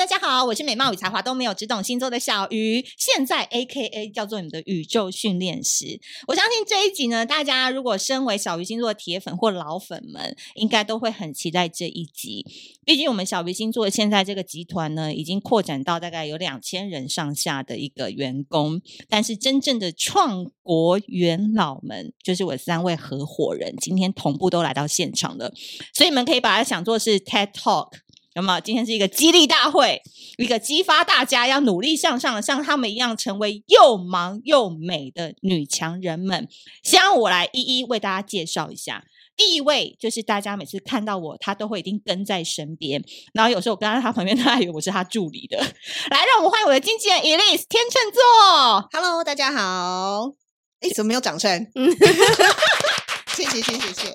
[0.00, 6.00] 大家好，我是美貌与才华都没有，只懂星座的小鱼，现在 AKA 叫做你们的宇宙训练师。
[6.26, 12.46] 我相信这一集呢，大家如果身为小鱼星座的铁粉或老粉们，应该都会很期待这一集。
[12.82, 25.52] 毕竟我们小鱼星座现在这个集团呢，已经扩展到大概有两千人上下的一个员工，但是真正的创国元老们，就是我三位合伙人，今天同步都来到现场了，
[25.92, 27.90] 所以你们可以把它想作是 TED Talk。
[28.34, 30.00] 那么今天是一个激励大会，
[30.38, 36.48] 一个激发大家要努力向上，像他们一样成为又忙又美的女强人们。
[36.82, 39.04] 先让我来一一为大家介绍一下。
[39.36, 45.56] 第一位就是大家每次看到我，他都会一定跟在身边，然后有时候我跟在他 旁边，他还以为我是他助理的。
[46.10, 48.88] 来，让我们欢迎我的经纪人 Elise 天秤座。
[48.92, 50.34] Hello，大家好。
[50.80, 51.66] 哎，怎么没有掌声？
[53.34, 54.12] 谢谢谢谢谢，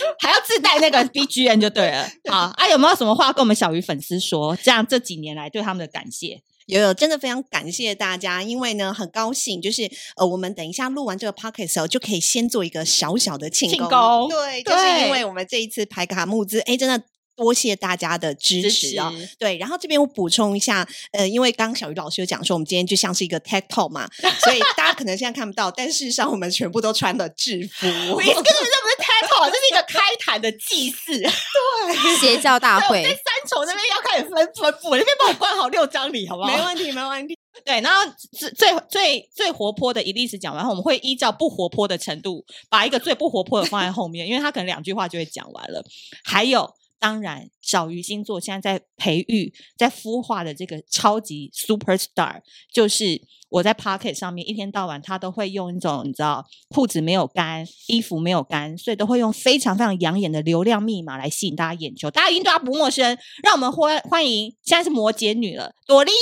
[0.18, 2.08] 还要自带那个 BGM 就对了。
[2.30, 4.56] 好啊，有没有什么话跟我们小鱼粉丝说？
[4.62, 13.78] 这样这几年来对他们的感谢，有有，真的非常感谢大家，因为呢，很高兴，就是呃，我们等一下录完这个 podcast 的时候，就可以先做一个小小的庆功。
[13.78, 17.02] 庆功对，对，就是因为我们这一次排卡募资，哎，真的。
[17.34, 19.12] 多谢大家的支持啊、哦！
[19.38, 24.06] 对，然后这边我补充一下，呃，因为刚刚小鱼老师有讲说，我们今天就像是一个 TED Talk 嘛，
[24.44, 27.86] 所以大家可能现在看不到，但事实上我们全部都穿了制服。
[28.12, 31.18] 我意思根本这不是 TED Talk，这是一个开坛的祭祀。
[31.22, 33.02] 对，邪教大会。
[33.02, 33.16] 在三
[33.48, 36.48] 重那边要开始分分布，那边帮我关好六张礼，好不好？
[36.48, 37.38] 没问题，没问题。
[37.64, 38.00] 对，然后
[38.38, 45.82] 最最最最活泼的 Elise 讲完，后我们会依照不活泼的程度，把一个最不活泼的放在后面，因为他可能两句话就会讲完了。
[46.24, 46.70] 还有。
[47.02, 52.40] 当然，小鱼星座现在在培育、在孵化的这个超级 super star，
[52.72, 62.08] 就是我在 Pocket 上面一天到晚，他都会用一种你知道，裤子没有干，衣服没有干，所以都会用非常非常养眼的流量密码来吸引大家眼球。
[62.08, 66.12] 大家一定对他不陌生，让我们欢欢迎现在是摩羯女了，朵莉。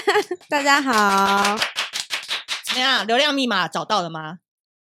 [0.48, 1.54] 大家好，
[2.64, 3.06] 怎么样？
[3.06, 4.38] 流量密码找到了吗？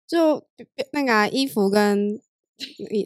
[0.09, 0.47] 就
[0.94, 2.22] 那个、啊、衣服跟。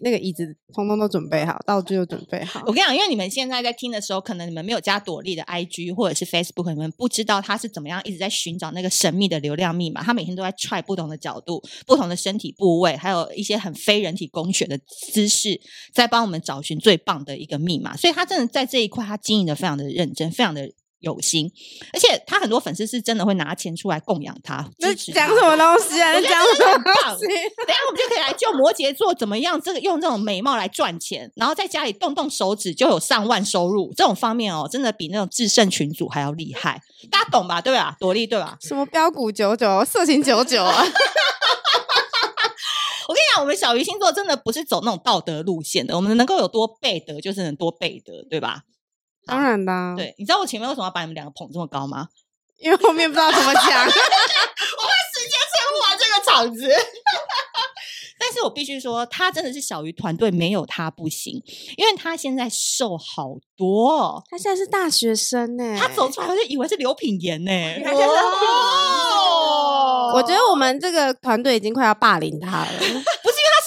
[0.02, 2.60] 那个椅子通通都准备好，道具都准备好。
[2.66, 10.02] 我跟你讲，因为你们现在在听的时候，可能你们没有加朵莉的 IG 或者是 Facebook，你们不知道他是怎么样一直在寻找那个神秘的流量密码。
[10.02, 14.78] 他每天都在 try 不同的角度、不同的身体部位，还有一些很非人体工学的
[15.12, 15.60] 姿势，
[15.92, 17.96] 在帮我们找寻最棒的一个密码。
[17.96, 20.70] 所以他真的在这一块，他经营的非常的认真，非常的。
[21.04, 21.50] 有心，
[21.92, 24.68] 而且他很多粉丝是真的会拿钱出来供养他。
[24.78, 26.12] 那讲什么东西啊？
[26.20, 27.26] 讲什么东西？
[27.64, 36.80] 等下我们就可以来救摩羯座怎么样，这个用这种美貌来赚钱，然后在家里动动手指就有上万收入，这种方面哦，真的比那种制胜群主还要厉害。
[37.10, 37.60] 大家懂吧？
[37.60, 37.96] 对吧？
[38.00, 38.56] 朵莉对吧？
[38.60, 40.84] 什么标股九九、色情九九啊？
[43.06, 48.62] 我跟你讲，我们小鱼星座真的不是走那种道德路线的，我们能够有多背德，就是能多背德，对吧？
[49.26, 52.08] 当然的、啊，对，你知道我前面为什么要把你们两个捧这么高吗？
[52.60, 56.68] 因为后面不知道怎么讲， 我怕时间撑不完这个场子。
[58.16, 61.42] 但是我必须说，他真的是小鱼团队没有他不行，
[61.76, 67.50] 因为他现在瘦好多、哦，他现在是大学生呢，他走出来我就以为是刘品言呢。
[70.14, 72.68] 我觉得我们这个团队已经快要霸凌他了。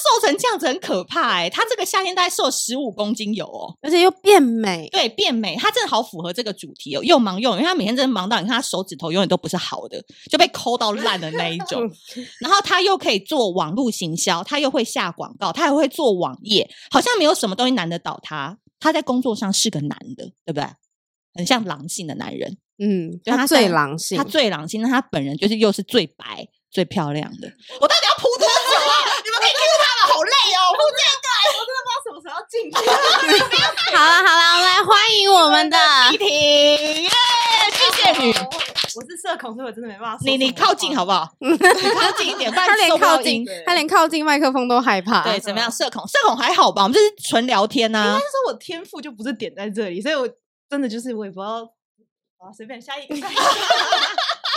[0.08, 11.82] 瘦成这样子很可怕哎、欸，他这个夏天大概瘦十五公斤有哦，而且又变美，对，变美，他真的好符合这个主题哦，又忙又，因为他每天真的忙到，你看他手指头永远都不是好的，就被抠到烂的那一种。
[12.40, 18.58] 然后他又可以做网络行销，他又会下广告，他还会做网页，好像没有什么东西难得倒他。
[18.80, 20.68] 他在工作上是个男的，对不对？
[21.36, 27.48] 很像狼性的男人，嗯，他最狼性，他最狼性，那他本人就是又是最白、最漂亮的。
[27.80, 28.94] 我到底要扑多久啊？
[29.24, 29.88] 你们可以 Q 他。
[30.08, 31.28] 好累哦，不这个，
[31.60, 32.78] 我真的不知道什么时候要进去。
[33.96, 35.78] 好了好了，我们来欢迎我们的
[36.14, 36.28] 依婷，
[37.04, 37.10] 耶！
[37.72, 38.34] 谢谢你。
[38.96, 40.18] 我是社恐，所以我真的没办法。
[40.22, 41.30] 你你靠近好不好？
[41.40, 45.24] 你靠近一点，他连靠近，他连靠近麦克风都害怕。
[45.24, 45.70] 对，怎么样？
[45.72, 46.84] 社恐，社恐还好吧？
[46.84, 48.00] 我们就是纯聊天呐。
[48.08, 50.28] 应该是说我天赋就不是点在这里，所以我
[50.70, 51.60] 真的就是我也不知道。
[52.40, 53.16] 好，随便下一个。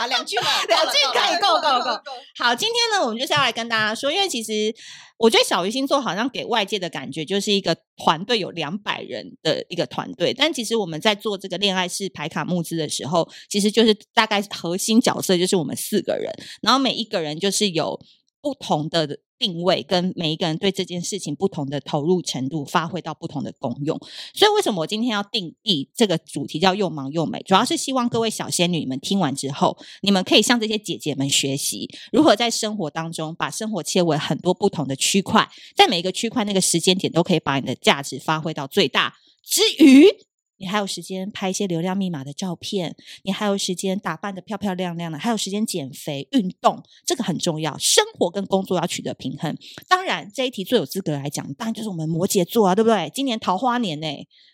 [0.00, 2.00] 好，两句 了，两句可以够够够。
[2.38, 4.74] 好，今天呢，我们就是要来跟大家说，因为其实。
[5.20, 16.32] 我觉得小鱼星座好像给外界的感觉就是一个团队有两百人的一个团队，但其实我们在做这个恋爱式牌卡募资的时候，其实就是大概核心角色就是我们四个人，
[16.62, 18.00] 然后每一个人就是有
[18.40, 19.20] 不同的。
[19.40, 23.98] 定位跟每一个人对这件事情不同的投入程度，发挥到不同的功用。
[24.34, 27.42] 所以为什么我今天要定义这个主题叫又忙又美？
[27.44, 40.29] 主要是希望各位小仙女们听完之后，你们可以向这些姐姐们学习，如何在生活当中把生活切为很多不同的区块，在每一个区块那个时间点都可以把你的价值发挥到最大之余。
[40.60, 47.76] 你还有时间拍一些流量密码的照片，你还有时间打扮的漂漂亮亮的，还有时间减肥运动，这个很重要。
[47.78, 49.56] 生活跟工作要取得平衡。
[49.88, 53.10] 当然，这一题最有资格来讲，当然就是我们摩羯座啊，对不对？
[53.14, 54.06] 今年桃花年呢，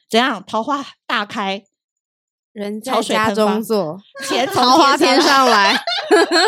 [0.08, 0.44] 怎样？
[0.46, 1.64] 桃花大开，
[2.52, 5.76] 人在家中坐， 钱桃花天上来。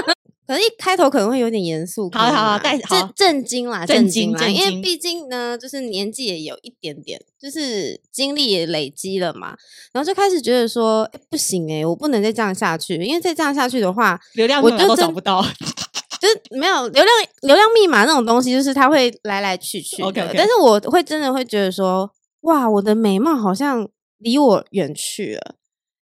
[0.48, 9.54] 可能一开头可能会有点严肃，好好好，带震震惊啦，震惊啦，因为毕竟呢，就是年纪也有一点点，就是经历也累积了嘛，
[9.92, 15.42] 然后就开始觉得说，欸、不行诶、欸、我不能再这样下去，因为再这样下去的话，流量我都找不到，
[16.18, 17.06] 就是没有流量
[17.42, 20.08] 流量密码那种东西，就是它会来来去去的。
[20.08, 20.34] Okay, okay.
[20.34, 22.10] 但是我会真的会觉得说，
[22.40, 23.86] 哇，我的美貌好像
[24.16, 25.56] 离我远去了。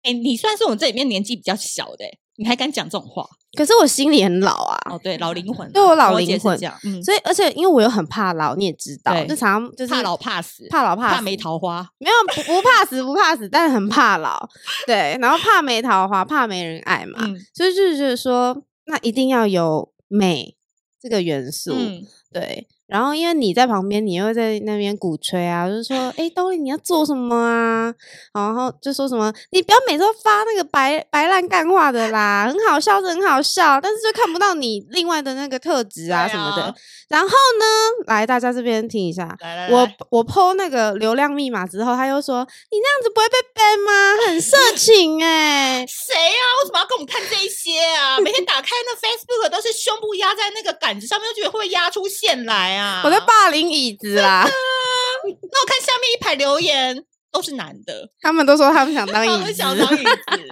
[0.04, 3.28] 哎、欸，你算是我们这里面年纪比较小的、欸，你还敢讲这种话？
[3.58, 4.78] 可是我心里很老啊！
[4.92, 14.50] 哦，对，老灵魂，对我老灵魂这样，嗯，所以而且因为我又很怕老，你也知道，就常常就是怕老怕死，怕老怕死，怕没桃花，没有不不怕死不怕死，但是很怕老，
[14.86, 20.58] 对，然后怕没桃花，怕没人爱嘛，嗯、所以就是觉得说，那一定要有美
[21.02, 22.04] 这个元素，嗯、
[22.34, 22.68] 对。
[22.88, 27.94] 然后，因为你在旁边，你又在那边鼓吹啊，就是说，哎，东林你要做什么啊？
[28.34, 36.64] 然后就说什么，你不要每次都发那个白白烂干话的啦，很好笑是很好笑，但是就看不到你另外的那个特质啊什么的。
[36.64, 36.76] 啊、
[37.10, 37.66] 然后呢，
[38.08, 44.28] 来大家这边听一下，来来来我我 po 那个流量密码之后，他又说，你那样子不会被 ban 吗？
[44.28, 46.44] 很色情哎、欸， 谁啊？
[46.62, 48.20] 为什么要跟我们看这些啊？
[48.20, 52.75] 每天打开那 Facebook 都是胸部压在那个杆子上面，就觉得会不会压出线来？
[53.04, 54.46] 我在霸凌椅子啦！
[54.46, 60.48] 那我看下面一排留言都是男的，他们都说他们想当 椅子，想当椅子。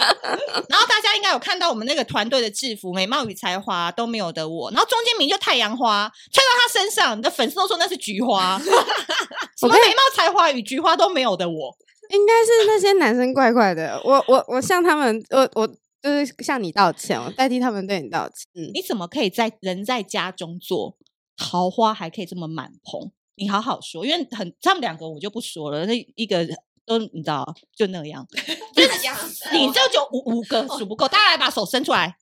[0.70, 4.72] 然后大家应该有看到我们那个团队的制服，美貌与才华都没有的我。
[4.72, 8.60] 然后中间名就太阳花，穿到他身上，你的粉丝都说那是菊花。
[9.60, 11.76] 什么美貌才华与菊花都没有的我，
[12.10, 14.02] 应该是那些男生怪怪的。
[14.04, 15.68] 我我我向他们，我我
[16.02, 18.46] 就是向你道歉，我代替他们对你道歉。
[18.56, 20.98] 嗯，你怎么可以在人在家中坐？
[21.38, 26.48] 桃花还可以这么满棚，你好好说，因为很他们两个我就不说了，那一个
[26.86, 27.44] 都你知道
[27.76, 28.26] 就那样，
[28.76, 29.18] 就是这样，
[29.52, 32.16] 你这就五五个数不够，大家来把手伸出来，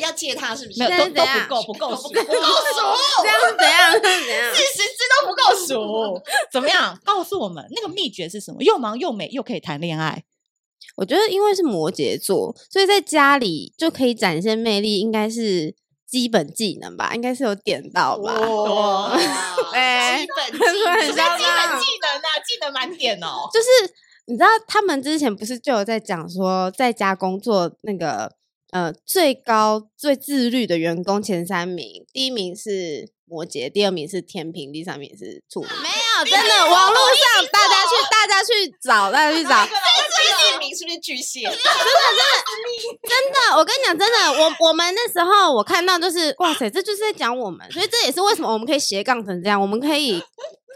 [0.00, 0.78] 要借他是不是？
[0.80, 2.28] 没有都都不够不够数，不够数，
[3.22, 4.54] 这样怎样？
[4.54, 6.22] 四十只都不够数，
[6.52, 7.00] 怎么样？
[7.04, 8.62] 告诉我们那个秘诀是什么？
[8.62, 10.24] 又忙又美又可以谈恋爱。
[10.96, 15.74] 我觉得因为是摩羯座，所以在家里就可以展现魅力，应该是。
[16.08, 18.32] 基本技能吧，应该是有点到吧。
[18.32, 23.46] 哇， 基本技能， 基本技能啊，技能满点哦。
[23.52, 23.66] 就是
[24.24, 28.32] 你知道，他们之前不是就有在讲说，在家工作那个
[28.70, 35.66] 呃最高最自律的员工前三名，第一名是摩羯，第二名是天平，第三名是处女。
[35.82, 39.66] 没有，真的，网络上大家去，大家去找，大家去找。
[39.66, 41.42] 第一名是不是巨蟹？
[41.42, 50.22] 真的，真的，真的，我跟你讲，真的，我我们那时候我看到就是，哇塞，这就是在讲我们，所以这也是为什么我们可以斜杠成这样，我们可以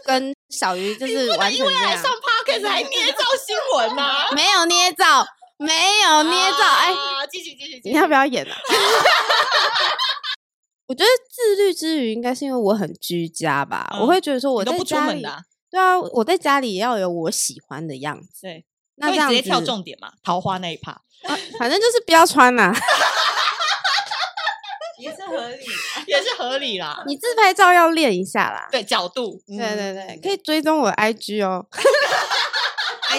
[0.05, 1.73] 跟小鱼就是完全这样。
[1.73, 4.29] 因为来上 Podcast 还捏造新闻吗？
[4.35, 5.25] 没有捏造，
[5.57, 6.57] 没有捏造。
[6.57, 6.93] 哎，
[7.31, 8.55] 继续继续，你要不要演啊？
[10.87, 13.89] 我觉得自律之余，应该是因为我很居家吧。
[13.99, 15.21] 我会觉得说我在家里，
[15.69, 18.41] 对啊，我在家里也要有我喜欢的样子。
[18.43, 18.65] 对。
[18.95, 20.11] 那这样直接跳重点嘛？
[20.23, 21.01] 桃花那一趴，啊，
[21.57, 22.71] 反正就是不要穿啦，
[24.99, 25.65] 也是合理，
[26.05, 27.03] 也是合理啦。
[27.07, 31.65] 你自拍照要练一下啦，对角度，对对对，可以追踪我 IG 哦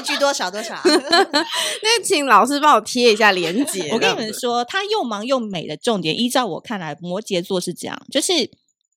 [0.03, 3.91] ，IG 多少多少， 那请老师帮我贴一下链接。
[3.95, 8.51] 我跟你们说，他又忙又美的重点，依照我看来，摩羯座是这样，就是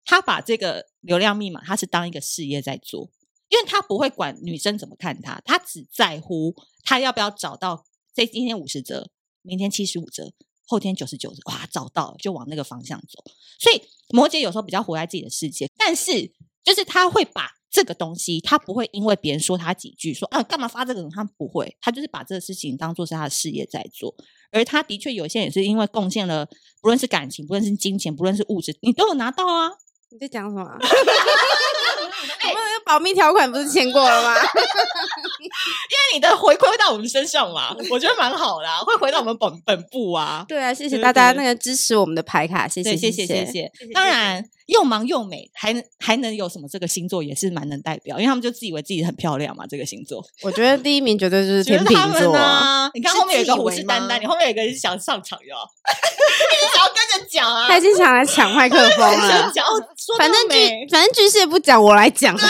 [0.06, 3.10] 他把这个流量密码，他是当一个事业在做。
[3.50, 9.10] 因为他不会管女生怎么看他，他只在乎他要不要找到这今天五十折，
[9.42, 10.34] 明天七十五折，
[10.66, 13.24] 后天九十九折，哇，找到就往那个方向走。
[13.58, 16.30] 所以摩羯有时候比较活在自己的世界，但是
[16.62, 24.16] 就是他会把这个东西，他不会因为别人说他几句，说啊干嘛发这个，他不会，他就是把这个事情当做是他的事业在做。
[24.52, 26.46] 而他的确有些也是因为贡献了，
[26.82, 29.72] 不论是感情，不论是金钱，不论是物质，你都有拿到啊。
[30.10, 30.64] 你在讲什么？
[30.64, 34.34] 我们的保密条款不是签过了吗？
[35.68, 40.46] 因为你的回馈会到我们身上嘛，我觉得蛮好的，会回到我们本本部啊。
[40.48, 43.72] 对啊，谢谢大家那个支持我们的牌卡，谢谢谢谢谢谢。
[43.94, 46.68] 当然，又忙又美，还还能有什么？
[46.68, 49.66] 这个星座也是蛮能代表，因为他们就自以为自己很漂亮嘛。
[49.68, 52.90] 这个星座，我觉得第一名绝对就是天秤座啊！
[52.94, 55.56] 你看后面有一个虎视眈眈，你后面有一个人想上场哟，
[55.88, 57.68] 你想要跟着讲啊？
[57.68, 59.52] 他已经想来抢麦克风了。
[60.18, 62.36] 反正巨反正巨蟹不讲，我来讲。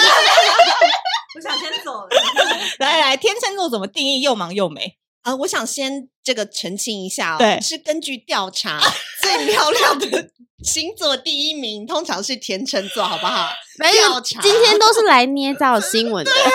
[1.38, 2.08] 我想先走了。
[2.80, 4.98] 来来来，天秤座怎么定义又忙又美？
[5.22, 8.82] 啊、呃，我想先这个澄清一下哦，对，是根据调查
[9.22, 10.30] 最漂亮的
[10.64, 13.50] 星座第一名通常是天秤座，好不好？
[13.78, 16.32] 没有，今天都是来捏造新闻的。
[16.32, 16.52] 对啊，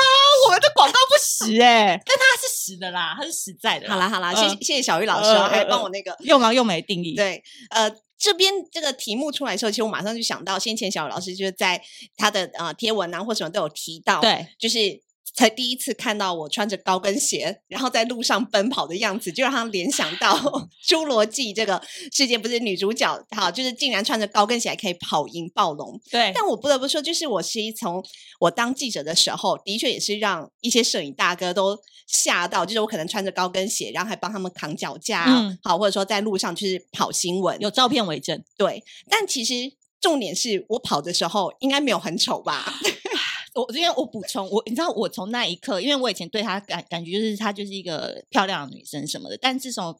[0.47, 3.89] 我们的广告不实 哎、欸，但它是实的啦，它是实在的。
[3.89, 7.15] 好啦好啦，谢谢、呃、谢谢小玉老师、呃、还帮我那个又忙又美定义。
[7.15, 7.89] 对，呃，
[8.23, 11.83] 这边这个题目出来的时候，其实我马上就想到，先前小雨老师就是在
[12.17, 15.03] 他的呃贴文啊或什么都有提到，对，就是。
[15.35, 20.37] 才第一次看到我穿着高跟鞋，然后在路上奔跑的样子，就让他联想到
[20.87, 25.99] 《侏罗纪》这个世界，不是女主角哈，就是竟然穿着高跟鞋还可以跑赢暴龙。
[26.11, 28.05] 对，但我不得不说，就是我其实从
[28.41, 38.43] 我当记者的时候，的确也是让一些摄影大哥都吓到，就是我可能穿着高跟鞋，然后还帮他们扛脚架，嗯，好，或者说在路上就是跑新闻，有照片为证。
[38.59, 39.55] 对，但其实
[40.01, 42.75] 重点是我跑的时候应该没有很丑吧？
[43.55, 49.95] 我因为我补充我，你知道我从那一刻，因为我以前对她感感觉就是她就是一个漂亮的女生什么的，但自从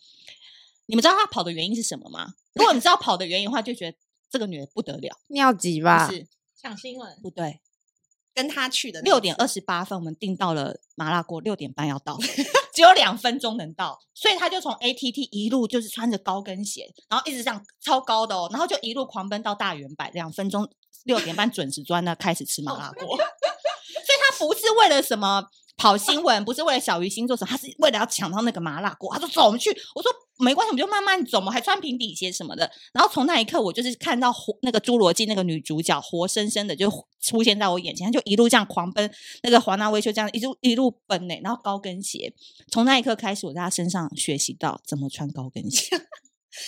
[0.87, 2.35] 你们知道她跑的原因是什么吗？
[2.55, 3.99] 如果你知道跑的原因的话，就觉得
[4.31, 6.07] 这个女人不得了，尿急吧？
[6.09, 6.27] 不是
[6.61, 7.19] 抢新闻？
[7.23, 7.61] 不对，
[8.35, 12.19] 跟她去的六点二十八分，我们订到了麻辣锅，六点半要到，
[12.75, 20.67] 只有两分钟能到，所以她就从 ATT 一路就是穿着高跟鞋，然后一直这样超高的哦，然后就一路狂奔到大圆柏，两分钟
[21.05, 23.19] 六点半准时钻那开始吃麻辣锅。
[24.47, 25.45] 不是为了什么
[25.77, 29.13] 跑新闻， 不是为了小鱼星座什么，他是为了要抢到那个麻辣锅。
[29.15, 39.11] 他说：“走，我们去。”我说：“没关系，我们就慢慢走嘛，还穿平底鞋什么的。”然后从那一刻，我就是看到那个侏罗纪那个女主角活生生的就出现在我眼前，她就一路这样狂奔，
[39.43, 42.33] 那个华纳威秀这样一路一路奔呢，然后高跟鞋。
[42.71, 45.97] 从那一刻开始，我在她身上学习到怎么穿高跟鞋。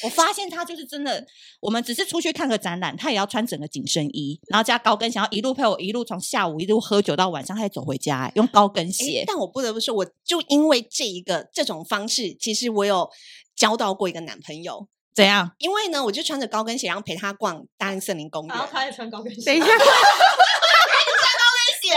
[0.03, 1.25] 我发现他就是真的，
[1.61, 9.25] 我们只是出去看个展览，他也要穿整个紧身衣，然后加高跟鞋，然后一路陪我一路从下午一路喝酒到晚上，还走回家，用高跟鞋。
[9.26, 13.09] 但我不得不说，我就因为这一个这种方式，其实我有
[13.55, 14.88] 交到过一个男朋友。
[15.14, 15.49] 怎样？
[15.59, 18.57] 因为呢，我就穿着高跟鞋，然后陪他逛大安森林公园。
[18.57, 19.43] 然后他也穿高跟鞋。
[19.45, 19.67] 等一下。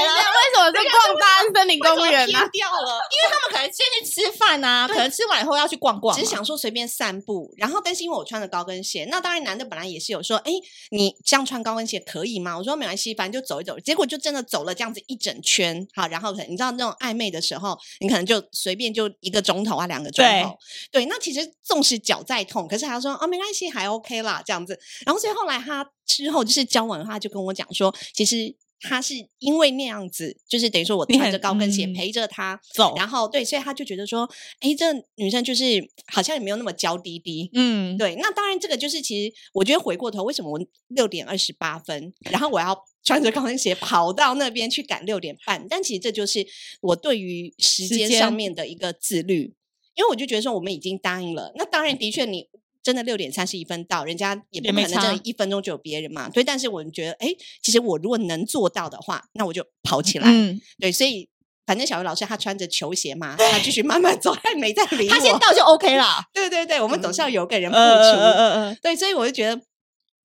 [0.02, 2.50] 为什么是逛大安森林公园呢？
[2.52, 7.54] 掉了，因为他们可能先去吃饭啊，可能吃完以后要去逛逛，只是想说随便散步。
[7.58, 10.52] 然后，但是因为我穿着高跟鞋，那当然男的本来也是有说，哎，
[10.92, 12.58] 你这样穿高跟鞋可以吗？
[12.58, 13.80] 我说没关系，反正就走一走。
[13.80, 20.58] 结果就真的走了这样子一整圈，好，然后可能你知道那种暧昧的时候，你可能就随便就一个钟头啊，两个钟头。
[20.92, 24.80] 对，对，那其实纵使脚再痛，可是他说哦没关系，还 OK 啦这样子。
[25.06, 28.56] 然后所以后来他之后就是交往的话，就跟我讲说，其实。
[28.82, 34.30] 他是因为那样子，就是等于说我穿着高跟鞋陪着他、嗯、走，然后对，所以他就觉得说，
[34.60, 35.66] 哎，这女生就是
[36.08, 38.16] 好像也没有那么娇滴滴，嗯，对。
[38.16, 45.66] 那当然，这个就是其实我觉得回过头，为什么我六点二十八分，然后我要 穿着高跟鞋跑到那边去赶六点半？
[45.70, 46.46] 但其实这就是
[46.82, 49.56] 我对于时间上面的一个自律，
[49.96, 52.48] 因为我就觉得说我们已经答应了，那当然的确你。
[52.88, 56.30] 真的六点三十一分到，人家也不可能这一分钟就有别人嘛。
[56.30, 57.28] 对，但是我觉得，哎，
[57.62, 60.30] 其实我如果能做到的话，那我就跑起来。
[60.32, 61.28] 嗯，对，所以
[61.66, 65.14] 反正小鱼老师他穿着球鞋嘛，他继续慢慢走，他没在理我。
[65.14, 66.06] 他先到就 OK 了。
[66.34, 67.84] 对对对，我们总是要有个人付出。
[67.84, 68.78] 嗯嗯嗯。
[68.82, 69.62] 对，所以我就觉得。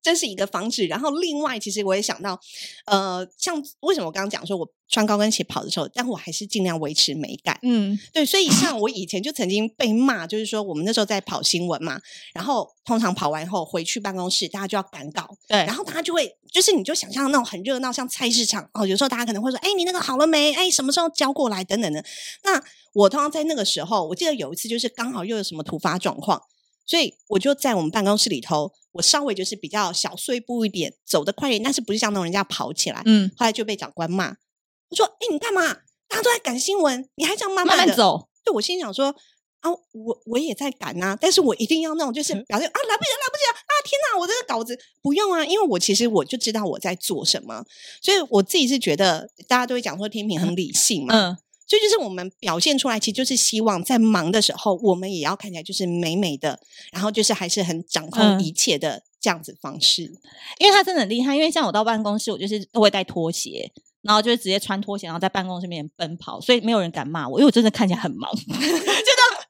[0.03, 2.39] 这是一个方式，然后另外，其实我也想到，
[2.87, 12.01] 呃，像为什么我刚刚讲说我穿高跟鞋跑的时候，但我还是尽量维持美感，嗯，对，所以像我以前就曾经被骂，就是说我们那时候在跑新闻嘛，
[12.35, 20.53] 然后通常跑完后回去办公室，大家就要赶稿，对，然后大家就会，就是你就想象那种很热闹，像菜市场哦，有时候大家可能会说，哎，你那个好了没？
[20.53, 21.63] 哎，什么时候交过来？
[21.63, 22.05] 等等的。
[22.43, 26.43] 那我通常在那个时候，我记得有一次就是刚好又有什么突发状况。
[26.85, 33.03] 所以我就在我们办公室里头，我稍微就是比较小碎步一点，走得快一点，但是不是像那种人家跑起来。
[33.07, 34.37] 嗯，后来就被长官骂，
[34.91, 35.63] 我说：“哎，你干嘛？
[36.09, 39.15] 大家都在赶新闻，你还这样慢慢慢慢走？”对，我心想说
[39.61, 43.73] ：“啊，我我也在赶啊，但是我一定要那种就是表现啊，来不及了，来不及了啊！
[43.85, 47.65] 天哪，我这个稿子不用啊，因为我其实我就知道我在做什么，
[48.03, 51.39] 所以我自己是觉得大家都会讲说天平很理性嘛。”嗯。
[51.67, 56.61] 所以就是我们表现出来，其实就是希望在忙的时候，我们也要看起来就是美美的，
[56.93, 60.05] 然后就是还是很掌控一切的这样子方式。
[60.05, 60.19] 嗯、
[60.59, 68.57] 因为他真的很厉害，因为像我到办公室，我就是都会带拖鞋，然后就是直接穿拖鞋，然后在办公室里面奔跑，所以没有人敢骂我，因为我真的看起来很忙， 就到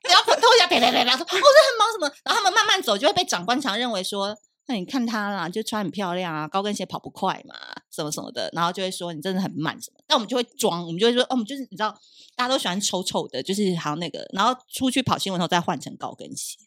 [0.04, 4.36] 你要拖鞋，别别别别说，我说很忙什么，然后他们慢慢走，就会被长官常认为说。
[4.66, 7.54] 那你看他啦，就穿很漂亮啊，高跟鞋跑不快嘛，
[7.90, 10.00] 什么什么的，然后就会说你真的很慢什么。
[10.06, 11.90] 但我们就会装，我们就会说，哦，我们就是你知道，
[12.36, 16.58] 大家都喜欢丑丑的，就是好像那个，然后出去跑新闻后再换成高跟鞋。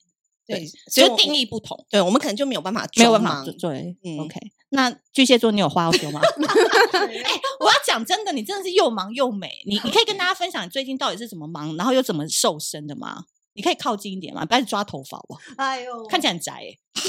[0.48, 4.40] 对，所以定义不同，对我们可能就没有办法，没有办法，对，嗯，OK。
[4.70, 6.20] 那巨蟹座，你有话要说吗？
[6.94, 9.50] 哎，我要讲真的，你真的是又忙又美。
[9.66, 13.24] 你你可以跟大家分享你最近到底是怎么忙，然后又怎么瘦身的吗？
[13.56, 14.46] 你可以靠近一点嘛？
[14.46, 15.38] 不要抓头发哦。
[15.58, 16.80] 哎呦，看起来很宅欸。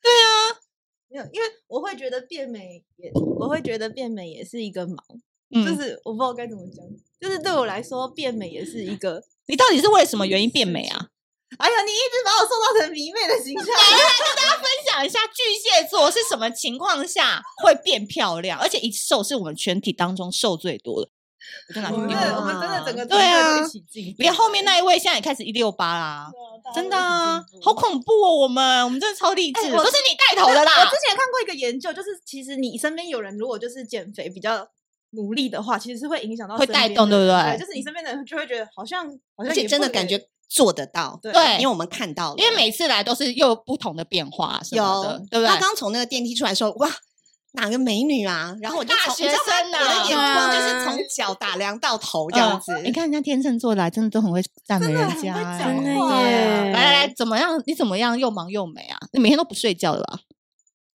[0.00, 0.60] 对啊，
[1.08, 4.96] 没有，因为我会觉得变美也，我会觉得变美也是一个忙，
[5.50, 6.84] 嗯、就是我不知道该怎么讲，
[7.20, 9.22] 就是对我来说变美也是一个。
[9.46, 11.08] 你到底是为了什么原因变美啊？
[11.58, 13.66] 哎呀，你一直把我塑造成迷妹的形象。
[13.72, 21.10] 来来跟大家分享一下巨蟹座是什么情况下会变漂亮，而且一瘦是我们全体当中瘦最多的。
[21.68, 23.60] 我真的，我们真的整个对啊，
[24.18, 26.30] 连后面那一位现在也开始一六八啦，
[26.74, 28.34] 真的啊，好恐怖哦！
[28.34, 30.72] 我们我们真的超励志，都是你带头的啦。
[30.80, 34.66] 我之前看过一个研究，就是其实你身边有人如果就是减肥比较
[35.10, 37.58] 努力的话，其实是会影响到会带动，对不对？
[37.58, 40.28] 就是你身边的人就会觉得好像好像而且真的感觉。
[40.46, 45.46] 做得到，对，因为我们看到了，因为每次来都是又有不同的变化什么的，有对不对？
[45.46, 46.88] 他刚从那个电梯出来说：“哇，
[47.54, 52.80] 哪个美女啊？”然后我就大学生呢，我的眼光就是从脚打量到头这样子。
[52.82, 56.70] 你看人家天秤座来，真的都很会赞美人家，真的耶！
[56.72, 57.60] 来来来，怎么样？
[57.66, 58.18] 你怎么样？
[58.18, 58.98] 又忙又美啊！
[59.12, 60.20] 你每天都不睡觉的吧？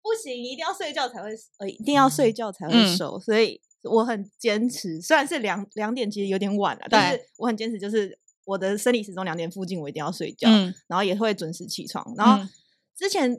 [0.02, 3.20] 不行，一定要睡觉才会，呃，一定要睡觉才会瘦。
[3.20, 8.20] 所以我很坚持，虽然是两两点，其实有点晚了，但是我很坚持，就是。
[8.48, 12.14] 我的生理时钟两点附近，我一定要睡觉，嗯、然后也会准时起床。
[12.16, 12.48] 然后
[12.96, 13.36] 之前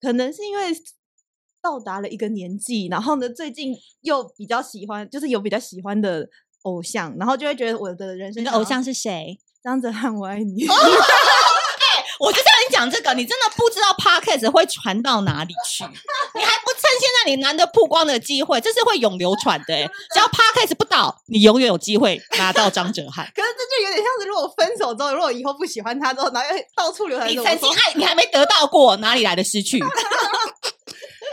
[0.00, 0.72] 可能是因为
[1.64, 6.28] 到达了一个年纪，然后呢，最近又比较喜欢，就是有比较喜欢的
[6.64, 8.42] 偶像，然后就会觉得我的人生。
[8.42, 9.38] 你的偶像是谁？
[9.64, 10.66] 张哲瀚，我爱你。
[12.20, 19.66] 我就叫你讲这个，你真的不知道 Podcast 会传到哪里去，你还不趁现在你难得曝光的机会，这是会永流传的。
[19.66, 23.24] 只要 Podcast 不倒，你永远有机会拿到张哲瀚。
[23.34, 27.28] 可是这就有点像是，如果分手之后，如果以后不喜欢他之后，然后到处流传。
[27.28, 29.82] 你曾经爱，你还没得到过，哪里来的失去？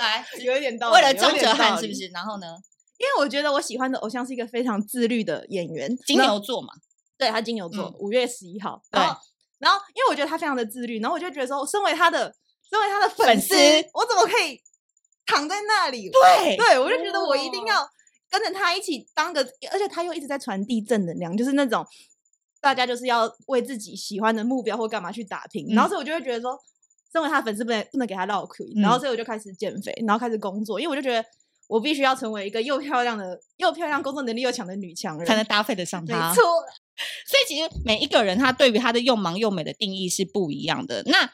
[0.01, 0.95] 来， 有一点道理。
[0.95, 2.07] 为了张哲瀚是不是？
[2.07, 2.47] 然后呢？
[2.97, 6.69] 因为我觉得我喜欢的偶像是一个非常自律的演员，金牛座嘛。
[7.17, 8.81] 对，他金牛座，五月十一号。
[8.91, 9.01] 对。
[9.57, 12.35] 然后，因为我觉得他非常的自律，然后我就觉得说，身为他的，
[12.69, 14.59] 身为他的粉丝，粉丝我怎么可以
[15.25, 16.09] 躺在那里？
[16.09, 17.87] 对，对我就觉得我一定要
[18.29, 21.85] 跟着他一起当个，而且他又一直在传递正能量，就是那种
[22.59, 25.65] 大家就是要为自己喜欢的目标或干嘛去打拼。
[25.71, 26.59] 嗯、然后所以我就会觉得说，
[27.11, 28.65] 身为他的粉丝不能不能给他绕亏。
[28.75, 31.23] 嗯、然后所以我就开始减肥，然后开始工作，因为我就觉得
[31.67, 36.29] 我必须要成为一个又漂亮的、又漂亮、工作能力又强的女强人，才能搭配得上他。
[36.29, 36.43] 没错。
[37.25, 41.01] 所以其实每一个人他对于他的又忙又美的定义是不一样的。
[41.07, 41.31] 那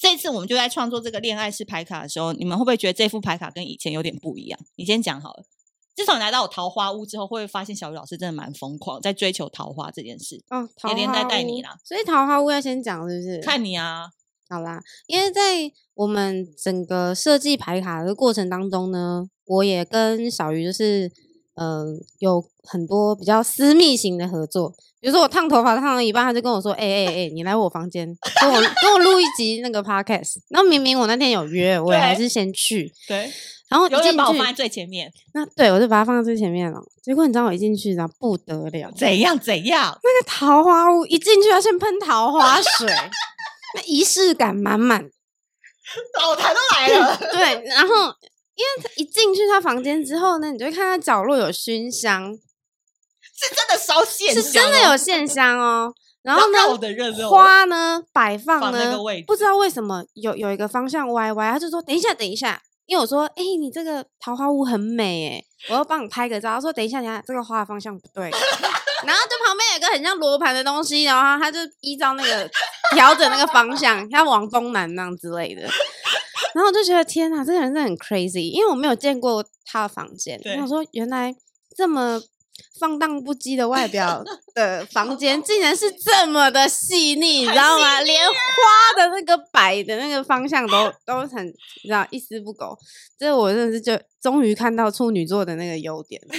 [0.00, 4.58] 这次我们就在创作这个恋爱式牌卡的时候，你们会不会觉得这副牌卡跟以前有点不一样？
[4.76, 5.44] 你先讲好了。
[5.94, 10.42] 自从你来到我桃花屋之后，会不会发现小鱼老师真的蛮疯狂，在追求桃花这件事？
[10.48, 11.76] 哦，也连带带你啦。
[11.84, 13.40] 所以桃花屋要先讲是不是？
[13.42, 14.08] 看你啊。
[14.50, 15.40] 好啦，因为在
[15.94, 21.10] 我们整个设计牌卡的过程当中呢，我也跟小鱼就是。
[21.56, 28.06] 嗯，有很多比较私密型的合作，比如说我烫头发烫到一半，他就跟我说：“哎哎哎，你来我房间，
[28.40, 32.90] 跟我跟我录一集那个 podcast。”然后明明我那天有约，我也还是先去。
[33.06, 33.30] 对，
[33.68, 35.12] 然后一进去把我放在最前面。
[35.34, 36.80] 那对，我就把它放在最前面了。
[37.02, 39.98] 结果你知道我一进去，然后不得了，怎样怎样？
[40.02, 42.88] 那个桃花屋一进去要先喷桃花水，
[43.74, 45.10] 那仪式感满满，
[46.18, 47.16] 老台都来了。
[47.32, 48.14] 对，然后。
[48.56, 52.30] 因为他一进去他房间之后呢，你就会看他角落有熏香，
[53.34, 55.94] 是真的烧线香，是真的有线香哦。
[56.20, 56.58] 然后呢，
[57.30, 66.52] 花呢摆放呢，不知道为什么有有一个方向歪歪，他就说等一下等一下，因为我说哎、欸，你这个桃花屋很美哎，我要帮你拍个照。
[66.52, 68.30] 他说等一下等一下，这个花的方向不对。
[69.06, 72.50] 然后就旁边有一个很像罗盘的东西，然后他就依照那个
[72.94, 75.62] 调整那个方向，要往东南那样之类的。
[76.52, 80.40] 然后我就觉得天哪，这个人真的很 crazy，因为我没有见过他的房间。
[80.60, 81.34] 我说原来
[81.76, 82.20] 这么
[82.78, 88.00] 放荡不羁的外表 的房间，竟然是这么的细腻，你知道吗？
[88.00, 88.34] 连花
[88.96, 92.76] 的那个摆的那个方向都都很，你知道一丝不苟。
[93.18, 96.34] 这我真的是就终于看到处女座的那个优点了。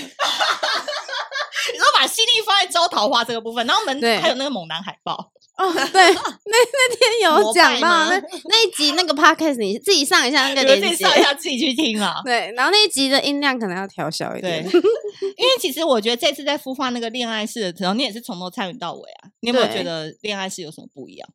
[2.01, 5.31] 把心力放在招桃花这个部分，然后门对还有那个猛男海报。
[5.55, 12.15] 哦，对， 那那天有讲到那那一集那个 podcast，你自己上一下那个链接，自己上一下自己去听啊。
[12.25, 14.71] 对，然后那一集的音量可能要调小一点，对，
[15.37, 19.29] 因为其实我觉得这次在孵化那个恋爱式的时候，你也是从头参与到尾啊。
[19.41, 21.29] 你有没有觉得恋爱式有什么不一样？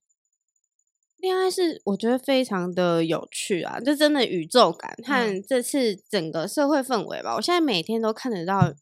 [1.18, 7.36] 恋爱式我觉得非常的有趣啊，就真的宇宙感和这次整个社会氛围吧。
[7.36, 8.72] 我现在每天都看得到，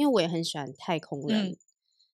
[0.00, 1.48] 因为我也很喜欢太空人。
[1.48, 1.56] 嗯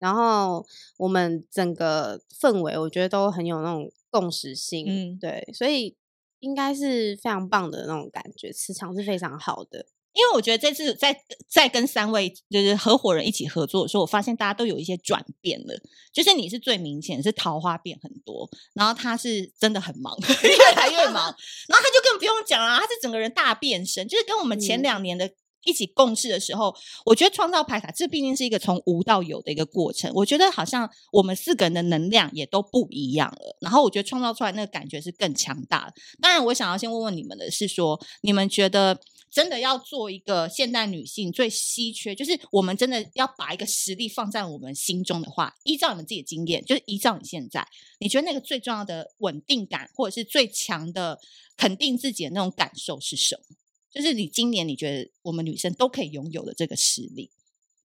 [0.01, 0.67] 然后
[0.97, 4.87] 我们整个氛围，我觉得都很有那种共识性。
[4.89, 5.95] 嗯，对，所以
[6.39, 9.85] 应该是非常棒的那种感觉，磁场是非常好的。
[10.15, 11.15] 因为我觉得这次在
[11.49, 15.75] 在跟三位就是合伙人一起合作的时候，我发现大家都有一些转变了。
[16.13, 21.27] 就是你是最明显是桃花变很多，然后他是真的很忙， 越来越忙，
[21.69, 25.31] 然后他就更不用讲了，他是整个人大变身，就是跟我们前两年的
[25.65, 30.11] 一起共事的时候，我觉得创造牌卡这毕竟是一个从无到有的一个过程。
[30.15, 35.95] 我觉得好像我们四个人的能量也都不一样了，然后我觉得创造出来那个感觉是更强大的。
[36.21, 39.01] 当然，我想要先问问你们的是说，你们觉得？
[39.31, 47.65] 真的要做一个现代女性最稀缺，就是我们真的要把一个实力放在我们心中的话，依照你们自己的经验，就是依照你现在，
[48.01, 51.21] 你觉得那个最重要的稳定感，或者是最强的
[51.57, 53.57] 肯定自己的那种感受是什么？
[53.93, 57.31] 就是你今年你觉得我们女生都可以拥有的这个实力。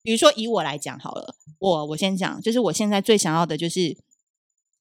[0.02, 3.98] 比如说以我来讲好了，我我先讲，就是我现在最想要的就是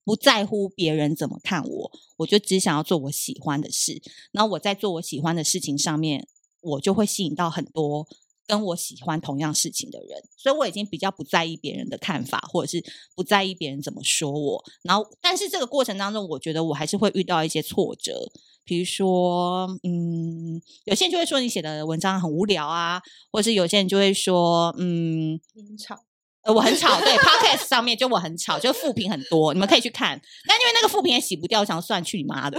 [0.04, 6.28] 不在乎别人怎么看我，我就只想要做我喜欢的事，然后我在做我喜欢的事情上面。
[6.66, 8.08] 我就会吸引到很多
[8.46, 12.82] 跟我喜欢同样事情的人，所以我已经比较不在意别人的看法，或者是
[13.14, 14.64] 不在意别人怎么说我。
[14.80, 18.32] 然后，但是这个过程当中，我觉得我还是会遇到一些挫折，
[18.64, 23.00] 比如说，嗯，有些人就会说你写的文章很无聊啊，
[23.30, 25.98] 或者是有些人就会说，嗯，你很吵，
[26.42, 32.58] 呃，我很吵，对， Podcast 上面就我很吵，就负评很多，你们可以去看，但因为那个负评也洗不掉，我想算去你妈的。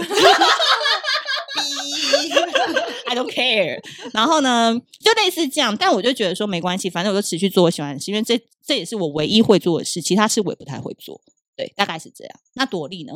[3.08, 3.80] I don't care。
[4.12, 11.20] 然后呢，就类似这样，但我就觉得说没关系，反正我就持续做我喜欢的事，因为这这也是我唯一会做的事，其他事我也不太会做。
[11.56, 12.40] 对，大概是这样。
[12.54, 13.14] 那朵莉呢？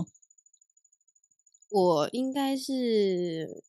[1.70, 3.62] 我应该是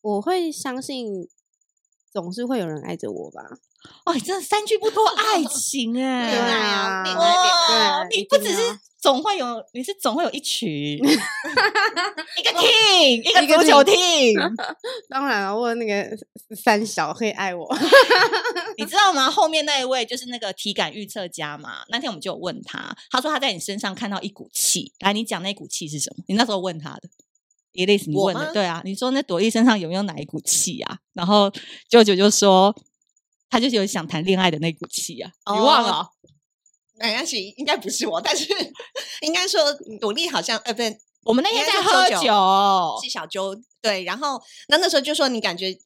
[0.00, 1.28] 我会相信，
[2.12, 3.42] 总是会有人爱着我吧。
[4.06, 14.34] 哦，真的三句不脱爱情 哎，对啊，哇，你不只是总会有，你是总会有一群， 一个 team，一个足球 team。
[15.10, 16.16] 当然了，我那个
[16.56, 17.68] 三小会爱我，
[18.78, 19.30] 你知道吗？
[19.30, 21.84] 后面那一位就是那个体感预测家嘛。
[21.90, 26.24] 那天我们就有问他，他说他在你身上看到一股气，来，你讲那股气是什么？
[26.26, 27.02] 你那时候问他的
[27.74, 30.96] ，Elise，你问的，对啊，你说那朵莉身上有没有哪一股气啊？
[31.12, 31.52] 然后
[31.90, 32.74] 舅舅就说。
[33.50, 35.30] 他就是有想谈恋爱的那股气啊！
[35.54, 36.08] 你忘了？
[36.98, 38.46] 没关系，应该不是我，但是
[39.22, 39.60] 应该说
[40.00, 44.04] 努力好像呃，不对，我们那天在喝酒，是小揪对。
[44.04, 45.76] 然后那那时候就说你感觉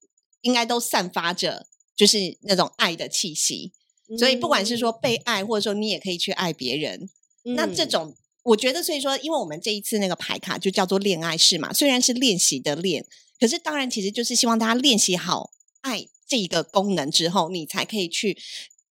[0.43, 1.67] 应该都散发着
[1.97, 3.73] 就是那种爱的气息，
[4.19, 7.09] 所以不管是说被爱，或者说你也可以去爱别人。
[7.45, 13.07] 嗯、那这种我觉得，所以说，因为我们这一次那个牌卡就叫做恋爱式嘛，虽然是练习的练，
[13.41, 16.09] 可是当然其实就是希望大家练习好爱。
[16.31, 18.37] 这一个功能之后，你才可以去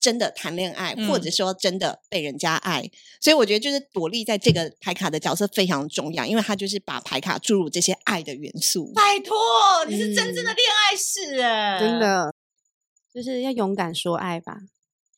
[0.07, 2.89] 真的谈恋爱，嗯、或者说真的被人家爱。
[3.19, 8.93] 所以我觉得，就是朵莉在这个牌卡的角色非常重要，因为她就是把牌卡注入这些爱的元素。
[8.93, 9.35] 拜托，
[9.85, 12.33] 你是真正的恋爱式哎、嗯，真的，
[13.13, 14.59] 就是要勇敢说爱吧。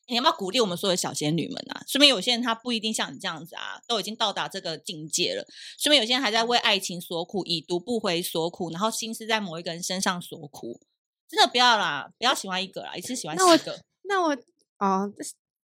[0.08, 1.84] 你要不要鼓励我们所有小仙女们啊？
[1.88, 5.46] 说明有些人他不一定像你这样子啊，都已经到达这个境界了。
[5.78, 10.82] 说明有些人还在为爱情所苦，已读不回所苦，然后心思在某一个人身上所苦。
[11.30, 13.80] 真的不要啦，不要喜欢一个啦，一次喜欢几个。
[14.06, 14.38] 那我，那我
[14.80, 15.12] 哦，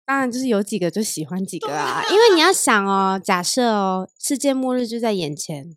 [0.05, 2.03] 当然就是有几个就喜欢几个啊。
[2.11, 5.75] 因为你要想哦，假设哦，世界末日就在眼前，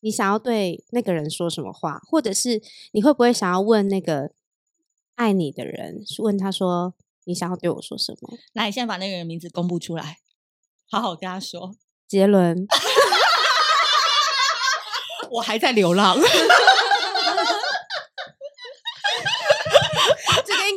[0.00, 4.30] 你想要对那个人说什么话，或者是你会不会想要问那个
[5.16, 6.94] 爱你的人，问他说
[7.24, 8.38] 你想要对我说什么？
[8.52, 10.18] 来，你现在把那个人名字公布出来，
[10.90, 11.74] 好好跟他说。
[12.08, 12.66] 杰伦，
[15.30, 16.18] 我还在流浪。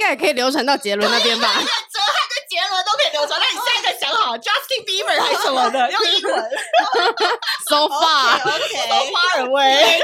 [0.10, 1.54] 也可以流传到杰伦那边吧。
[1.54, 3.40] 哲瀚跟杰伦都可以流传。
[3.40, 5.90] 那你下一个想好，Justin Bieber 还是什么的？
[5.92, 6.50] 用英文。
[7.70, 8.40] So far
[9.40, 10.00] away。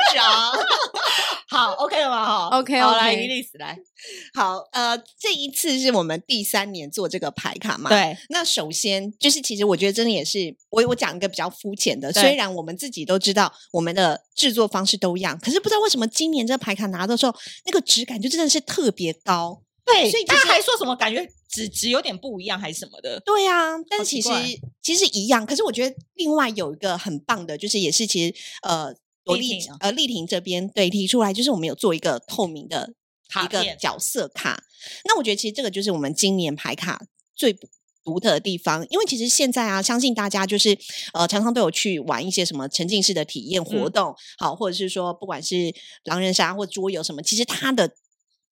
[1.50, 2.26] 好，OK 了吗？
[2.26, 3.78] 好，OK，好来，伊莉丝来。
[4.34, 7.90] 好，呃，这一次是我们第三年做这个牌卡嘛？
[7.90, 8.18] 对。
[8.30, 12.14] 那首先就是，其实我觉得真的也是，我我讲一个比较肤浅的。
[12.14, 17.36] 虽然我们自己都知道我们的制作方式都一样，可是不知道为什么今年这个牌卡拿的时候，
[17.66, 19.62] 那个质感就真的是特别高。
[19.92, 23.20] 对，所以他还说什么感觉纸质有点不一样，还是什么的？
[23.22, 24.30] 对啊，但是其实
[24.82, 25.46] 其实一样。
[25.46, 32.94] 可是我觉得另外有一个很棒的，就是也是其实呃，朵丽呃丽婷这边对提出来，就是我们有做一个透明的
[33.44, 34.64] 一个角色卡。
[35.06, 37.58] 那我觉得其实这个就是我们今年牌卡最
[38.04, 40.78] 独特的地方，因为其实现在啊，相信大家就是
[41.14, 45.74] 呃常常都有去玩一些什么沉浸式的体验活动，嗯、好，或者是说不管是
[46.04, 47.92] 狼人杀或桌游什么，其实它的。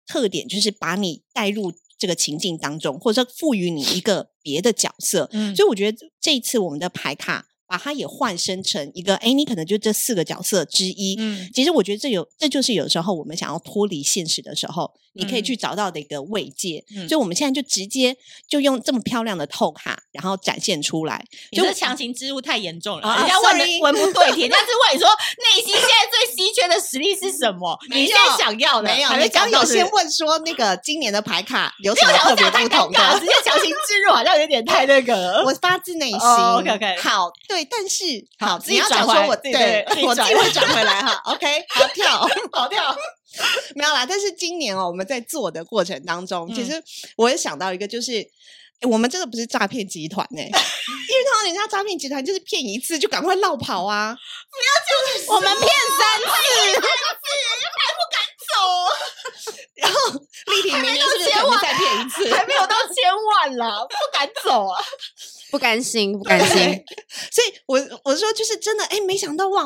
[0.08, 5.30] 特点就是把你带入这个情境当中，或者说赋予你一个别的角色。
[5.34, 11.16] 嗯，所以我觉得这一次我们的牌卡把它也换身成一个，哎，你可能就这四个角色之一。
[11.20, 16.84] 嗯，其实我觉得这有，这就是有时候我们想要脱离现实的时候，你可以去找到的一个慰藉。
[16.96, 18.16] 嗯，所以我们现在就直接
[18.48, 21.24] 就用这么漂亮的透卡，然后展现出来。
[21.52, 27.78] 就是强行植入太严重了，人家问的文不对 题，人家是问你说内心现在最稀缺的实力是什么？
[27.90, 29.10] 你现在想要的没有？
[29.18, 33.20] 你刚有先问说那个今年的牌卡 有什么特别不同的？
[33.20, 35.44] 直接强行植入好像有点太那个。
[35.46, 36.20] 我发自内心。
[36.20, 37.57] OK OK，好，对。
[37.66, 38.04] 但是
[38.40, 41.22] 好，自己转回我对，我自己会转回来哈。
[41.26, 42.96] OK， 好跳， 好跳，
[43.76, 44.06] 没有啦。
[44.06, 46.82] 但是今年哦，我们在做的过程当中，其实
[47.16, 48.26] 我也想到一个，就是
[48.82, 54.16] 我们这个不是诈骗集团呢， 因为他们人家诈骗集团就是骗一次就赶快落跑啊，
[54.52, 56.88] 不要就是我们骗三次，三次
[57.78, 58.18] 还不敢
[58.48, 58.54] 走，
[59.76, 59.98] 然后
[60.54, 62.34] 丽婷明年是不是再骗一次？
[62.34, 64.84] 还没有到千万了，不敢走啊。
[65.52, 66.58] 不甘心，不甘心，
[67.32, 69.66] 所以我我说就是真的，哎，没想到哇，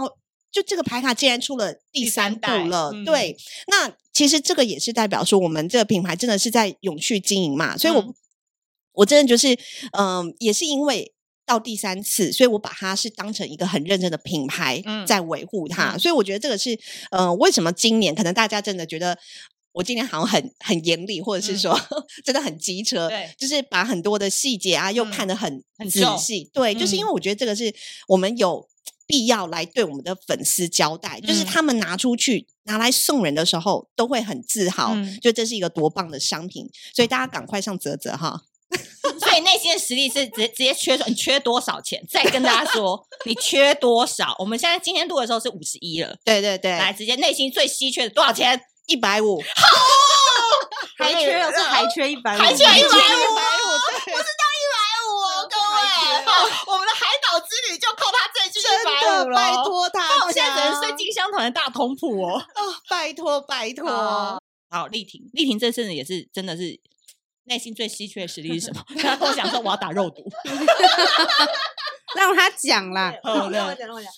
[0.52, 3.36] 就这个牌卡竟然出了第三部了，嗯、对，
[3.68, 8.14] 那其实这个也是代表说我们这个品牌真的是在永续经营嘛，所以我、嗯、
[8.94, 9.54] 我真的就是，
[9.98, 11.14] 嗯、呃，也是因为
[11.46, 16.76] 到第三次，所以我把它是当成一个很认真的品牌在维护它，嗯、所以我觉得这个是，
[17.12, 19.18] 嗯、呃，为什么今年可能大家真的觉得。
[19.74, 27.74] 我今天好像很很严厉，或者是说、嗯、 真的很机车，对，就是把很多的细节啊又看得很、嗯、很仔细，对，就是因为我觉得这个是
[28.08, 28.68] 我们有
[29.08, 38.44] 必要来对我们的粉丝交代，嗯、就是他们拿出去拿来送人的时候都会很自豪，嗯、就这是一个多棒的商品，所以大家赶快上泽泽哈。
[39.20, 42.02] 所以内心的实力是直接直接缺，你缺多少钱？
[42.10, 44.34] 再跟大家说你缺多少？
[44.40, 48.62] 我们现在今天录的时候是五十一了，对对对，来直接内心最稀缺的多少钱？
[48.92, 49.68] 一百五， 好。
[50.98, 54.78] 还缺是还缺一百五，还缺一百五，不是到一百
[55.08, 55.10] 五，
[55.50, 55.82] 各位，
[56.68, 62.46] 我们的海岛之旅就靠他这句一百五了，拜托他，那我们现在只能睡金香团的大通铺哦，
[62.88, 66.80] 拜托拜托，好，丽婷，丽婷这次也是真的是
[67.46, 68.86] 内心最稀缺的实力是什么？
[69.02, 70.24] 他跟我讲说我要打肉毒，
[72.16, 74.12] 让他讲啦，让我讲，让我讲。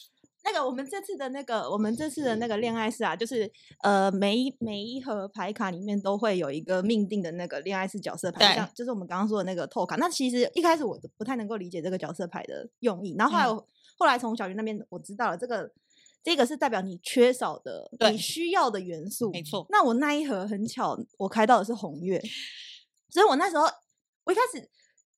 [0.46, 3.50] 那个我们这次的那个我们这次的那个恋爱式啊，就是
[3.82, 9.96] 呃每一每一盒牌卡里面都会有一个命定的那个恋爱式角色牌，像就是我们刚刚说的那个透卡。
[9.96, 13.66] 那其实一开始我不太能够理解这个角色牌的用意，然后后来、嗯、
[13.98, 15.72] 后来从小鱼那边我知道了，这个
[16.22, 19.66] 这个是代表你缺少的你需要的元素，没错。
[19.70, 22.22] 那我那一盒很巧，我开到的是红月，
[23.10, 23.64] 所以我那时候
[24.26, 24.70] 我一开始。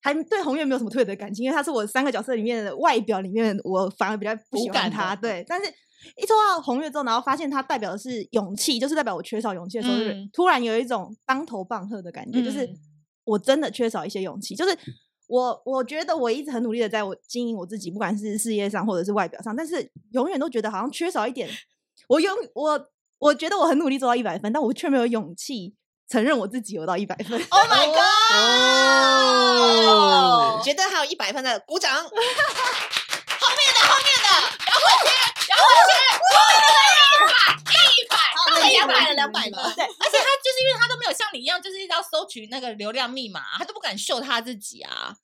[0.02, 5.16] 还对红月没有什么特别的感情，因为他是我三个角色里面的外表里面，我反而比较不喜欢他。
[5.16, 5.68] 对，但是
[6.16, 12.68] 一抽到红月之后，然后发现他代表的是勇气，就是代表我缺少勇气的时候，嗯、突然有一种当头棒喝的感觉，嗯、就是
[13.24, 14.54] 我真的缺少一些勇气。
[14.54, 14.76] 就是
[15.26, 21.48] 我我觉得我一直很努力的在我经营我自己，不管是事业上或者是外表上，但是永远都觉得好像缺少一点。
[22.08, 25.74] 我永我我觉得我很努力做到一百分，但我却没有勇气。
[26.08, 27.96] 承认我自己有到一百分，Oh my god！
[29.86, 31.92] 哦，觉得还有一百分的鼓掌。
[31.94, 34.28] 后面的后面的，
[34.66, 35.08] 然后去，
[35.48, 35.90] 然后去，
[36.22, 36.66] 后面的
[37.90, 38.16] 一百，
[38.70, 39.72] 一百，两百了，两百了。
[39.74, 45.14] 对，而且他就是因为他都没有像你一样，就是一直要收取那个流量密码，他都不敢秀他自己啊。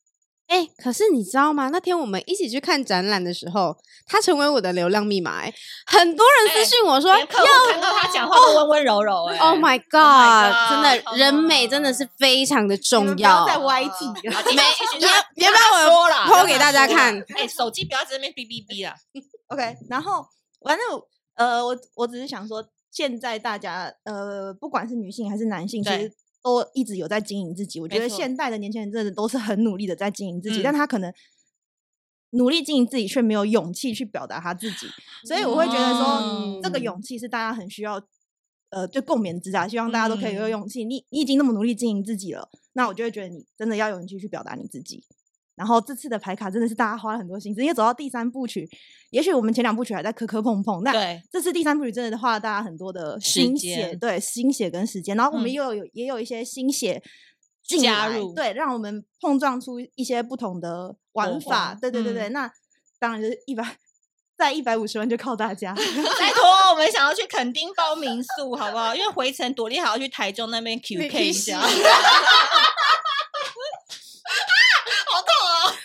[0.49, 1.71] 哎、欸，可是你知道吗？
[1.73, 3.75] 那天我们一起去看展览的时候，
[4.07, 5.41] 他成为我的流量密码。
[5.41, 5.53] 哎，
[5.87, 7.43] 很多人私信我说，要看
[7.81, 9.25] 到他讲话都温温柔柔。
[9.27, 10.71] 哎，Oh my God！
[10.71, 13.47] 真的，人美真的是非常的重要。
[13.47, 14.31] 在 YT，没，
[14.99, 17.19] 别别把我说了，po 给大家看。
[17.35, 18.95] 哎，手机不要在那边哔哔哔啊。
[19.49, 20.27] OK，然后
[20.63, 20.87] 反正
[21.37, 26.13] 呃，我我只是想说，现在大家呃，不管是女性还是男性，其实。
[26.43, 31.13] 都一直有在经营自己，我觉得现代的年轻人真的都是很努力的在经营自己，嗯、但他可能
[32.31, 34.87] 努力经营自己，却没有勇气去表达他自己，
[35.25, 38.03] 所以我会觉得说，嗯、这个勇气是大家很需要，
[38.71, 40.85] 呃，就共勉之啊，希望大家都可以有勇气。
[40.85, 45.05] 嗯、你你已经那么努力经营自己了，那我就会觉得你真的要有勇气去表达你自己。
[45.55, 48.69] 然后这次的牌卡真的是大家花了很多心思，因为走到第三部曲，
[49.11, 55.15] 也许我们前两部曲还在磕磕碰碰，那对这次第三部曲真的花了大家很多的心血，对心血跟时间。
[55.17, 57.03] 然后我们又有、嗯、也有一些心血
[57.63, 61.77] 加入，对，让我们碰撞出一些不同的玩法。
[61.81, 62.51] 对对对对，嗯、那
[62.99, 63.77] 当然就是一百
[64.39, 68.95] 在一百五十万就靠大家， 拜托，我们想要去垦丁包民宿，好不好？
[68.95, 71.61] 因为回程朵莉还要去台中那边 QK 一下。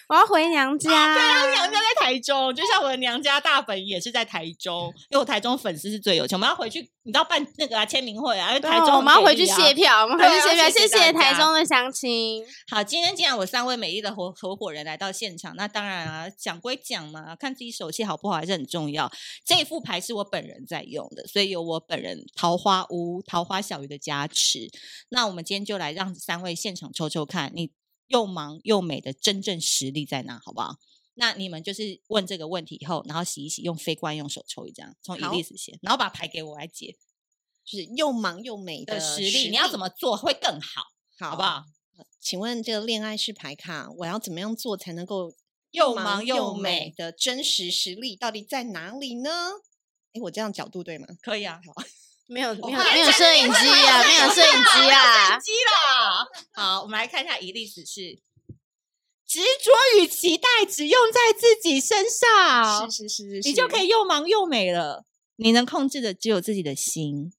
[0.07, 0.89] 我要回娘家。
[1.13, 6.37] 对啊，娘家在台中，就像我的娘家大本也是在台中，因为我台中粉丝是最有钱。
[6.37, 10.69] 我们要回去，你知道办那个啊签名会啊，因为台中、啊、我们要回去谢票，我们回去谢票。
[10.69, 12.45] 谢谢台中的乡亲。
[12.69, 19.11] 好，今天既然我三位美丽的合合伙人来到现场，那当然啊，讲归讲嘛，看自己手气好不好还是很重要。
[19.45, 24.69] 这一副牌是我本人在用的，所以有我本人桃花屋桃花小鱼的加持。
[25.09, 27.71] 那我们今天就来让三位现场抽抽看，你。
[28.07, 30.39] 又忙又美的真正实力在哪？
[30.43, 30.77] 好不好？
[31.19, 36.95] 那你们就是问这个问题以后，然后洗一洗，用非惯用手抽一张，从伊丽丝先，然后把牌给我来解，
[37.65, 40.83] 就是又忙又美的实力，实力你要怎么做会更好？
[41.17, 41.65] 好，好不好？
[42.19, 45.33] 请问这个恋爱式牌卡，我要怎么样做才能够
[45.71, 49.31] 又忙又美的真实实力到底在哪里呢？
[50.13, 51.07] 哎，我这样角度对吗？
[51.19, 51.83] 可以啊，好。
[52.27, 56.27] 没有没有没有摄影机啊，没有摄影机啊，机啦。
[56.53, 58.19] 好，我们来看一下，一例子是
[59.25, 65.05] 执着与期待只用在自己身上，是是是是，你就可以又忙又美了。
[65.37, 67.31] 你能控制的只有自己的心，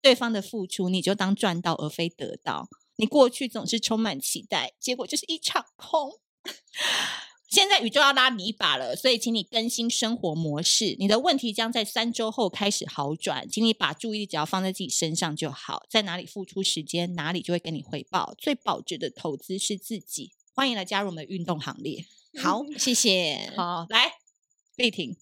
[0.00, 2.68] 对方的付出你就当赚到而非得到。
[2.96, 6.18] 你过去总是充满期待，结果就是一场空。
[7.52, 10.96] 现在宇宙要拉你一把了，所以请你更新生活模式。
[10.98, 15.84] 你的问题将在三周后开始好转，请你把注意力只要放在自己身上就好。
[15.90, 18.34] 在哪里付出时间，哪里就会给你回报。
[18.38, 20.32] 最保值的投资是自己。
[20.54, 22.06] 欢迎来加入我们的运动行列。
[22.42, 23.52] 好，谢谢。
[23.54, 24.14] 好，来，
[24.76, 25.14] 立婷。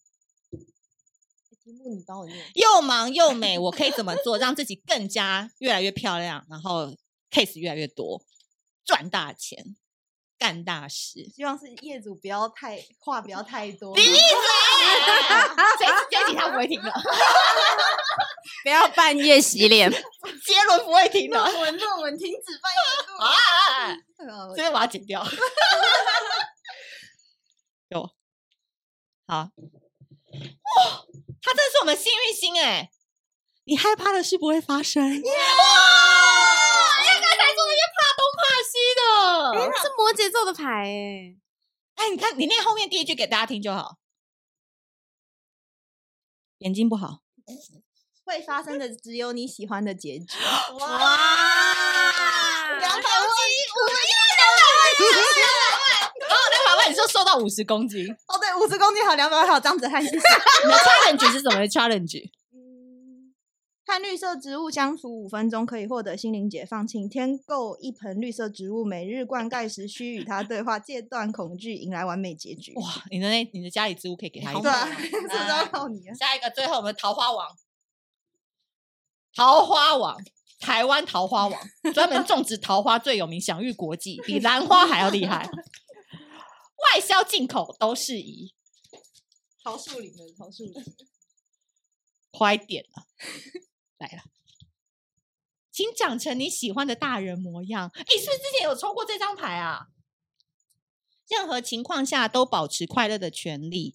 [1.65, 2.47] 题目你帮我念。
[2.55, 6.97] 又忙又美，我可以怎么做，让自己更加越来越漂亮，然后
[7.29, 8.25] case 越来越多，
[8.85, 9.75] 赚大钱？
[10.41, 13.95] 干大事，希望是业主不要太话不要太多。
[13.95, 14.15] 闭嘴！
[15.79, 16.91] 这这集他不会听的。
[18.63, 19.91] 不要半夜洗脸，
[20.45, 21.39] 杰伦不会听的。
[21.39, 23.19] 论文论文停止半夜录。
[23.23, 24.55] 啊！
[24.57, 25.23] 这个把它剪掉。
[27.91, 28.03] 有
[29.27, 29.51] 好哇，
[31.43, 32.91] 他真的是我们幸运星哎！
[33.65, 35.23] 你害怕的事不会发生。
[35.23, 35.33] 哇！
[39.83, 41.37] 是摩羯座的牌哎，
[41.97, 43.97] 哎，你看，你念后面第一句给大家听就好。
[46.59, 47.21] 眼睛不好，
[48.25, 50.27] 会发生的只有你喜欢的结局。
[50.79, 50.87] 哇！
[52.79, 53.43] 两百公斤，
[53.77, 55.09] 我们又两百万，
[56.29, 58.07] 然后两百万，你说瘦到五十公斤？
[58.29, 60.11] 哦，对，五十公斤好，两百万好，这样子汉是。
[60.11, 60.25] 你的
[60.77, 62.31] challenge 是什么？challenge？
[63.91, 66.87] 和绿色植物相处五分钟，可以获得心灵解放。
[66.87, 72.73] 请添购一盆绿色植物，每日灌溉时需与它对话，戒断恐惧，迎来完美结局。
[72.77, 74.87] 哇，你的那你的家里植物可以给他一对啊，
[75.29, 76.15] 这都要靠你啊。
[76.15, 77.49] 下一个，最后我们桃花王，
[79.35, 80.17] 桃花王，
[80.61, 81.61] 台湾桃花王，
[81.93, 85.45] 专门 种植桃花最有名，享誉国际，比兰花还要厉害，
[86.95, 88.55] 外销进口都适宜。
[89.65, 90.75] 桃树林的桃树林，
[92.31, 93.07] 快点了。
[94.01, 94.23] 来了，
[95.71, 97.91] 请长成你喜欢的大人模样。
[97.95, 99.89] 你是不是之前有抽过这张牌啊？
[101.29, 103.95] 任何情况下都保持快乐的权利，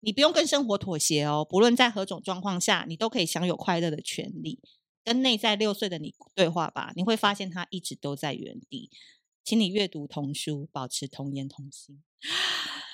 [0.00, 1.46] 你不用跟生活妥协哦。
[1.48, 4.60] 不论在何种状况下，你都可以享有快乐的权利。
[5.04, 8.90] 跟内在六岁的你对话吧，你会发现他一直都在原地。
[9.42, 12.02] 请你阅读童书，保持童言童心。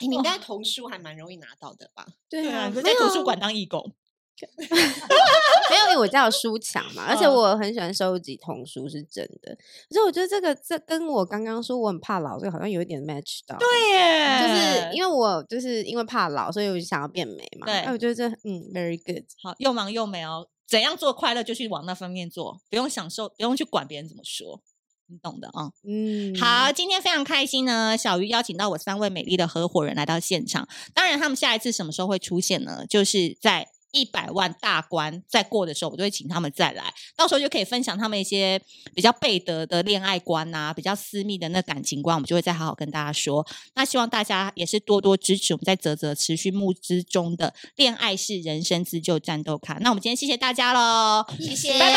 [0.00, 2.06] 你应该童书还蛮容易拿到的吧？
[2.28, 3.96] 对啊，在图书馆当义工。
[5.70, 9.56] 没有，因为我家有书墙嘛，而且我很喜欢收集童书，是真的。
[9.88, 13.56] 可是我觉得这个这跟我刚刚说我很怕老，这个好像有一点 match 到。
[13.56, 17.66] 对耶，就是因为我就是因为怕老，所以我就想要变美嘛。
[17.66, 19.24] 对，我觉得这嗯，very good。
[19.42, 20.48] 好，又忙又美哦。
[20.66, 24.60] 怎样做快乐就去往那方面做，不用享受，不用去管别人怎么说，
[25.06, 25.70] 你懂的啊。
[25.86, 30.66] 嗯，好，今天非常开心呢，小鱼邀请到我三位美丽的合伙人来到现场。
[30.92, 32.84] 当然，他们下一次什么时候会出现呢？
[32.88, 33.68] 就是在。
[33.94, 38.60] 一百万大关再过的时候，我就会请他们再来，到时候就可以分享他们一些
[38.94, 43.46] 比较背德的恋爱观啊，比较私密的那感情观，我们就会再好好跟大家说。
[43.74, 49.78] 那希望大家也是多多支持我们在泽泽持续募资中的恋爱式人生自救战斗卡。
[49.80, 51.94] 那我们今天谢谢大家喽，谢谢，拜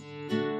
[0.00, 0.55] 拜。